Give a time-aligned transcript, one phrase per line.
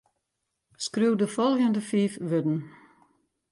[0.85, 2.57] Skriuw de folgjende fiif wurden.